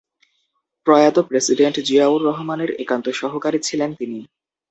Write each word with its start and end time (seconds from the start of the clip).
প্রয়াত 0.87 1.17
প্রেসিডেন্ট 1.29 1.75
জিয়াউর 1.79 2.21
রহমানের 2.23 2.69
একান্ত 2.79 3.05
সহকারী 3.11 3.59
ছিলেন 3.59 3.89
তিনি। 3.95 4.19